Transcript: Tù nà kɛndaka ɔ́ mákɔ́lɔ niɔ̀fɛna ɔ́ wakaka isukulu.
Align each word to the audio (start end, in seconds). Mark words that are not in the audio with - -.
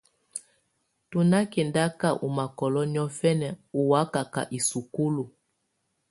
Tù 1.09 1.17
nà 1.31 1.39
kɛndaka 1.51 2.07
ɔ́ 2.25 2.29
mákɔ́lɔ 2.37 2.81
niɔ̀fɛna 2.93 3.49
ɔ́ 3.77 3.83
wakaka 3.89 4.41
isukulu. 4.57 5.23